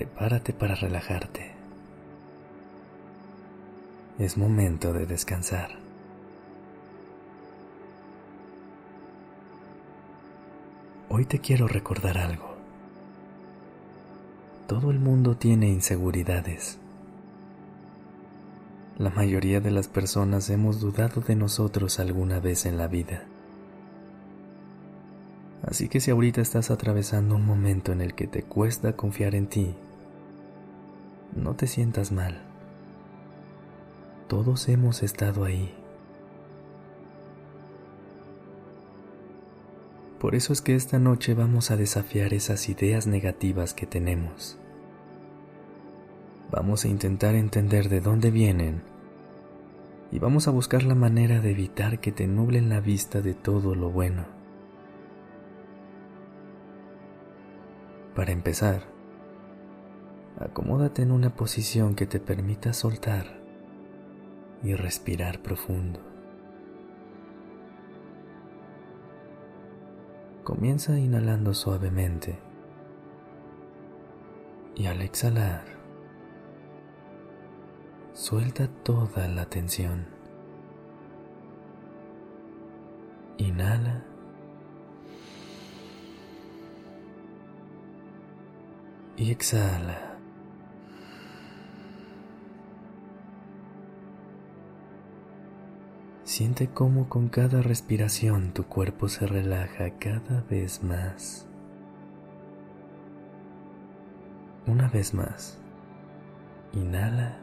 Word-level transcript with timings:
Prepárate 0.00 0.54
para 0.54 0.74
relajarte. 0.74 1.50
Es 4.18 4.38
momento 4.38 4.94
de 4.94 5.04
descansar. 5.04 5.72
Hoy 11.10 11.26
te 11.26 11.40
quiero 11.40 11.68
recordar 11.68 12.16
algo. 12.16 12.54
Todo 14.66 14.90
el 14.90 14.98
mundo 14.98 15.36
tiene 15.36 15.68
inseguridades. 15.68 16.78
La 18.96 19.10
mayoría 19.10 19.60
de 19.60 19.70
las 19.70 19.88
personas 19.88 20.48
hemos 20.48 20.80
dudado 20.80 21.20
de 21.20 21.36
nosotros 21.36 22.00
alguna 22.00 22.40
vez 22.40 22.64
en 22.64 22.78
la 22.78 22.86
vida. 22.86 23.24
Así 25.62 25.90
que 25.90 26.00
si 26.00 26.10
ahorita 26.10 26.40
estás 26.40 26.70
atravesando 26.70 27.34
un 27.34 27.44
momento 27.44 27.92
en 27.92 28.00
el 28.00 28.14
que 28.14 28.26
te 28.26 28.42
cuesta 28.42 28.94
confiar 28.94 29.34
en 29.34 29.46
ti, 29.46 29.74
no 31.34 31.54
te 31.54 31.66
sientas 31.66 32.12
mal. 32.12 32.40
Todos 34.28 34.68
hemos 34.68 35.02
estado 35.02 35.44
ahí. 35.44 35.74
Por 40.20 40.34
eso 40.34 40.52
es 40.52 40.60
que 40.60 40.74
esta 40.74 40.98
noche 40.98 41.34
vamos 41.34 41.70
a 41.70 41.76
desafiar 41.76 42.34
esas 42.34 42.68
ideas 42.68 43.06
negativas 43.06 43.72
que 43.72 43.86
tenemos. 43.86 44.58
Vamos 46.50 46.84
a 46.84 46.88
intentar 46.88 47.34
entender 47.34 47.88
de 47.88 48.00
dónde 48.00 48.30
vienen 48.30 48.82
y 50.12 50.18
vamos 50.18 50.48
a 50.48 50.50
buscar 50.50 50.82
la 50.82 50.94
manera 50.94 51.40
de 51.40 51.52
evitar 51.52 52.00
que 52.00 52.12
te 52.12 52.26
nublen 52.26 52.68
la 52.68 52.80
vista 52.80 53.22
de 53.22 53.34
todo 53.34 53.74
lo 53.74 53.90
bueno. 53.90 54.26
Para 58.14 58.32
empezar, 58.32 58.82
acomódate 60.40 61.02
en 61.02 61.12
una 61.12 61.36
posición 61.36 61.94
que 61.94 62.06
te 62.06 62.18
permita 62.18 62.72
soltar 62.72 63.26
y 64.62 64.74
respirar 64.74 65.40
profundo. 65.40 66.00
Comienza 70.42 70.98
inhalando 70.98 71.54
suavemente 71.54 72.38
y 74.74 74.86
al 74.86 75.02
exhalar, 75.02 75.64
suelta 78.14 78.66
toda 78.82 79.28
la 79.28 79.44
tensión. 79.44 80.06
Inhala. 83.36 84.04
Y 89.16 89.30
exhala. 89.30 90.09
Siente 96.40 96.70
cómo 96.70 97.10
con 97.10 97.28
cada 97.28 97.60
respiración 97.60 98.54
tu 98.54 98.64
cuerpo 98.64 99.10
se 99.10 99.26
relaja 99.26 99.90
cada 99.98 100.40
vez 100.48 100.82
más. 100.82 101.46
Una 104.66 104.88
vez 104.88 105.12
más, 105.12 105.58
inhala. 106.72 107.38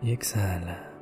Y 0.00 0.12
exhala. 0.12 0.92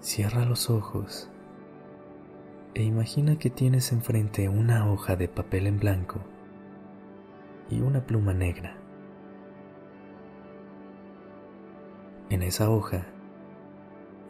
Cierra 0.00 0.44
los 0.44 0.68
ojos 0.68 1.30
e 2.78 2.84
imagina 2.84 3.40
que 3.40 3.50
tienes 3.50 3.90
enfrente 3.90 4.48
una 4.48 4.88
hoja 4.88 5.16
de 5.16 5.26
papel 5.26 5.66
en 5.66 5.80
blanco 5.80 6.20
y 7.68 7.80
una 7.80 8.06
pluma 8.06 8.32
negra. 8.32 8.76
En 12.30 12.44
esa 12.44 12.70
hoja, 12.70 13.04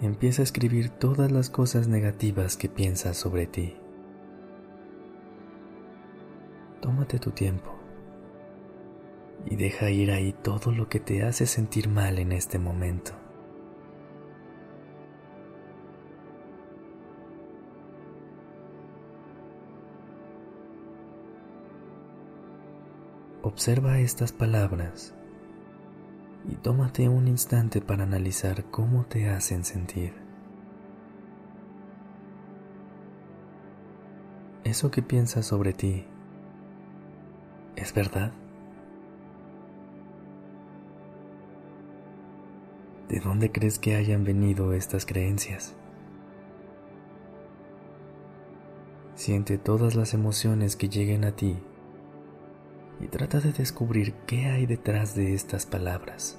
empieza 0.00 0.40
a 0.40 0.44
escribir 0.44 0.88
todas 0.88 1.30
las 1.30 1.50
cosas 1.50 1.88
negativas 1.88 2.56
que 2.56 2.70
piensas 2.70 3.18
sobre 3.18 3.46
ti. 3.46 3.76
Tómate 6.80 7.18
tu 7.18 7.32
tiempo 7.32 7.70
y 9.44 9.56
deja 9.56 9.90
ir 9.90 10.10
ahí 10.10 10.32
todo 10.32 10.72
lo 10.72 10.88
que 10.88 11.00
te 11.00 11.22
hace 11.22 11.44
sentir 11.44 11.90
mal 11.90 12.18
en 12.18 12.32
este 12.32 12.58
momento. 12.58 13.27
Observa 23.48 23.98
estas 23.98 24.30
palabras 24.30 25.14
y 26.50 26.56
tómate 26.56 27.08
un 27.08 27.28
instante 27.28 27.80
para 27.80 28.02
analizar 28.02 28.64
cómo 28.64 29.06
te 29.06 29.30
hacen 29.30 29.64
sentir. 29.64 30.12
¿Eso 34.64 34.90
que 34.90 35.00
piensas 35.00 35.46
sobre 35.46 35.72
ti 35.72 36.04
es 37.74 37.94
verdad? 37.94 38.34
¿De 43.08 43.18
dónde 43.18 43.50
crees 43.50 43.78
que 43.78 43.96
hayan 43.96 44.24
venido 44.24 44.74
estas 44.74 45.06
creencias? 45.06 45.74
Siente 49.14 49.56
todas 49.56 49.94
las 49.94 50.12
emociones 50.12 50.76
que 50.76 50.90
lleguen 50.90 51.24
a 51.24 51.32
ti 51.32 51.56
y 53.00 53.06
trata 53.08 53.40
de 53.40 53.52
descubrir 53.52 54.14
qué 54.26 54.46
hay 54.46 54.66
detrás 54.66 55.14
de 55.14 55.34
estas 55.34 55.66
palabras. 55.66 56.38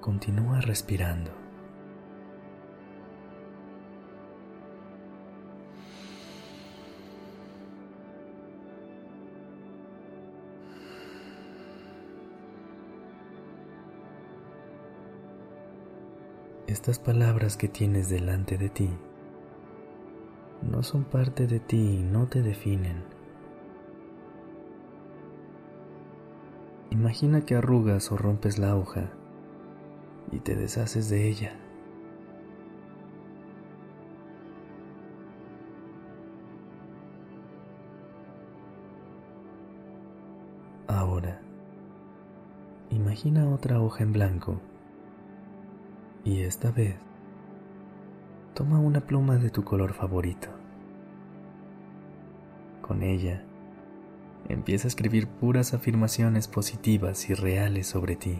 Continúa 0.00 0.60
respirando. 0.60 1.49
Estas 16.70 17.00
palabras 17.00 17.56
que 17.56 17.66
tienes 17.66 18.08
delante 18.08 18.56
de 18.56 18.68
ti 18.68 18.88
no 20.62 20.84
son 20.84 21.02
parte 21.02 21.48
de 21.48 21.58
ti 21.58 21.96
y 21.98 22.02
no 22.04 22.28
te 22.28 22.42
definen. 22.42 23.02
Imagina 26.90 27.44
que 27.44 27.56
arrugas 27.56 28.12
o 28.12 28.16
rompes 28.16 28.60
la 28.60 28.76
hoja 28.76 29.10
y 30.30 30.38
te 30.38 30.54
deshaces 30.54 31.10
de 31.10 31.28
ella. 31.28 31.58
Ahora, 40.86 41.42
imagina 42.90 43.52
otra 43.52 43.80
hoja 43.80 44.04
en 44.04 44.12
blanco 44.12 44.60
y 46.24 46.42
esta 46.42 46.70
vez, 46.70 46.96
toma 48.54 48.78
una 48.78 49.00
pluma 49.00 49.36
de 49.36 49.48
tu 49.48 49.64
color 49.64 49.94
favorito. 49.94 50.48
Con 52.82 53.02
ella, 53.02 53.42
empieza 54.48 54.86
a 54.86 54.88
escribir 54.88 55.28
puras 55.28 55.72
afirmaciones 55.72 56.46
positivas 56.46 57.30
y 57.30 57.34
reales 57.34 57.86
sobre 57.86 58.16
ti. 58.16 58.38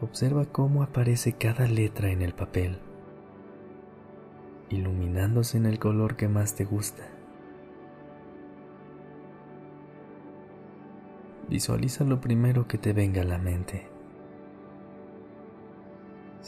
Observa 0.00 0.44
cómo 0.46 0.82
aparece 0.82 1.34
cada 1.34 1.68
letra 1.68 2.10
en 2.10 2.22
el 2.22 2.32
papel, 2.32 2.78
iluminándose 4.70 5.56
en 5.56 5.66
el 5.66 5.78
color 5.78 6.16
que 6.16 6.26
más 6.26 6.56
te 6.56 6.64
gusta. 6.64 7.04
Visualiza 11.48 12.04
lo 12.04 12.20
primero 12.20 12.66
que 12.66 12.78
te 12.78 12.92
venga 12.92 13.22
a 13.22 13.24
la 13.24 13.38
mente. 13.38 13.99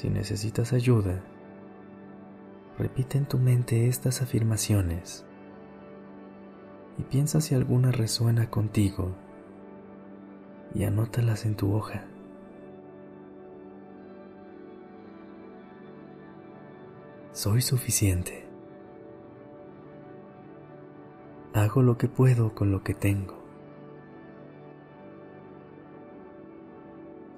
Si 0.03 0.11
necesitas 0.11 0.73
ayuda, 0.73 1.23
repite 2.77 3.19
en 3.19 3.27
tu 3.27 3.39
mente 3.39 3.87
estas 3.87 4.21
afirmaciones 4.21 5.25
y 6.99 7.05
piensa 7.05 7.41
si 7.41 7.55
alguna 7.55 7.93
resuena 7.93 8.51
contigo 8.51 9.15
y 10.75 10.83
anótalas 10.83 11.47
en 11.47 11.55
tu 11.55 11.73
hoja. 11.73 12.03
Soy 17.31 17.63
suficiente. 17.63 18.45
Hago 21.55 21.81
lo 21.81 21.97
que 21.97 22.09
puedo 22.09 22.57
con 22.57 22.73
lo 22.73 22.83
que 22.83 22.95
tengo. 22.95 23.41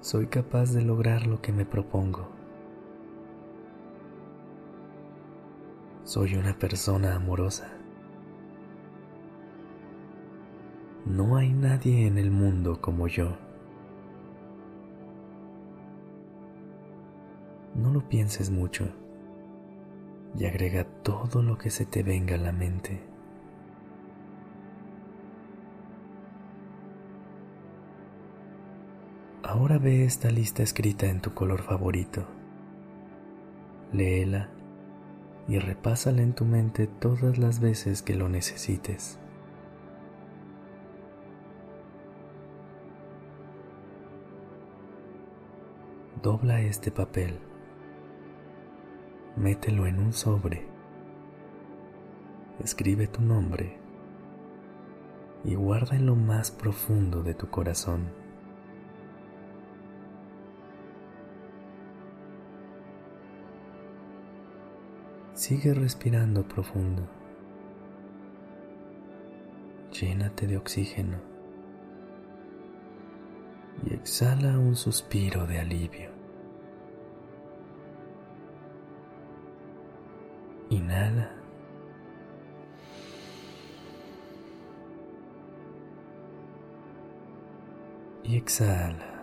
Soy 0.01 0.25
capaz 0.25 0.73
de 0.73 0.81
lograr 0.81 1.27
lo 1.27 1.43
que 1.43 1.51
me 1.51 1.67
propongo. 1.67 2.34
Soy 6.05 6.35
una 6.35 6.53
persona 6.53 7.15
amorosa. 7.15 7.67
No 11.03 11.35
hay 11.35 11.51
nadie 11.51 12.05
en 12.05 12.19
el 12.19 12.29
mundo 12.29 12.79
como 12.79 13.07
yo. 13.07 13.35
No 17.73 17.91
lo 17.91 18.07
pienses 18.07 18.51
mucho 18.51 18.87
y 20.37 20.45
agrega 20.45 20.83
todo 20.83 21.41
lo 21.41 21.57
que 21.57 21.71
se 21.71 21.87
te 21.87 22.03
venga 22.03 22.35
a 22.35 22.37
la 22.37 22.51
mente. 22.51 23.01
Ahora 29.41 29.79
ve 29.79 30.05
esta 30.05 30.29
lista 30.29 30.61
escrita 30.61 31.07
en 31.07 31.19
tu 31.21 31.33
color 31.33 31.63
favorito. 31.63 32.27
Léela 33.91 34.54
y 35.47 35.59
repásala 35.59 36.21
en 36.21 36.33
tu 36.33 36.45
mente 36.45 36.87
todas 36.87 37.37
las 37.37 37.59
veces 37.59 38.01
que 38.01 38.15
lo 38.15 38.29
necesites. 38.29 39.19
Dobla 46.21 46.61
este 46.61 46.89
papel, 46.89 47.37
mételo 49.35 49.85
en 49.85 49.99
un 49.99 50.11
sobre, 50.11 50.65
escribe 52.63 53.05
tu 53.05 53.21
nombre 53.21 53.77
y 55.43 55.53
guarda 55.53 55.95
en 55.95 56.07
lo 56.07 56.15
más 56.15 56.49
profundo 56.49 57.21
de 57.21 57.35
tu 57.35 57.51
corazón. 57.51 58.24
Sigue 65.35 65.73
respirando 65.73 66.47
profundo. 66.47 67.03
Llénate 69.91 70.47
de 70.47 70.55
oxígeno 70.55 71.17
y 73.85 73.93
exhala 73.93 74.57
un 74.57 74.77
suspiro 74.77 75.45
de 75.45 75.59
alivio. 75.59 76.09
Inhala. 80.69 81.29
Y 88.23 88.37
exhala. 88.37 89.14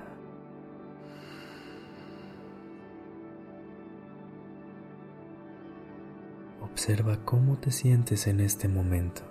Observa 6.62 7.19
cómo 7.25 7.59
te 7.59 7.73
sientes 7.73 8.29
en 8.29 8.38
este 8.38 8.69
momento. 8.69 9.23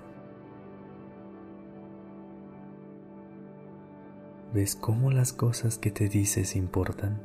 ¿Ves 4.54 4.75
cómo 4.75 5.12
las 5.12 5.31
cosas 5.31 5.78
que 5.78 5.92
te 5.92 6.10
dices 6.10 6.57
importan? 6.57 7.22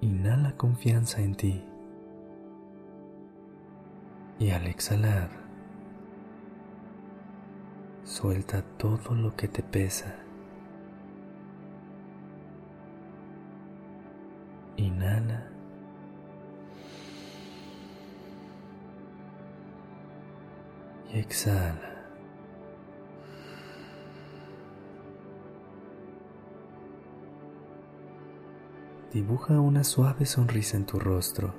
Inhala 0.00 0.56
confianza 0.56 1.20
en 1.20 1.34
ti. 1.34 1.62
Y 4.38 4.50
al 4.50 4.66
exhalar, 4.66 5.28
suelta 8.04 8.62
todo 8.78 9.14
lo 9.14 9.36
que 9.36 9.48
te 9.48 9.62
pesa. 9.62 10.14
Inhala. 14.78 15.35
Y 21.12 21.18
exhala. 21.18 21.96
Dibuja 29.12 29.60
una 29.60 29.82
suave 29.82 30.26
sonrisa 30.26 30.76
en 30.76 30.84
tu 30.84 30.98
rostro 30.98 31.54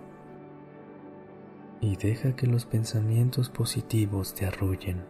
y 1.81 1.95
deja 1.95 2.35
que 2.35 2.47
los 2.47 2.65
pensamientos 2.65 3.49
positivos 3.49 4.33
te 4.35 4.45
arrullen. 4.45 5.03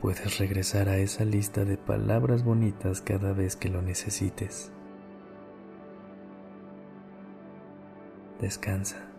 Puedes 0.00 0.38
regresar 0.38 0.88
a 0.88 0.98
esa 0.98 1.24
lista 1.24 1.64
de 1.64 1.76
palabras 1.76 2.44
bonitas 2.44 3.00
cada 3.00 3.32
vez 3.32 3.56
que 3.56 3.68
lo 3.68 3.82
necesites. 3.82 4.72
Descansa. 8.40 9.17